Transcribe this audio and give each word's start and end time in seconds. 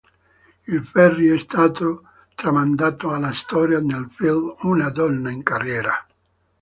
Il 0.65 0.83
ferry 0.83 1.27
è 1.27 1.37
stato 1.37 2.01
tramandato 2.33 3.11
alla 3.13 3.33
storia 3.33 3.79
nel 3.79 4.07
film 4.09 4.51
"Una 4.63 4.89
donna 4.89 5.29
in 5.29 5.43
carriera". 5.43 6.07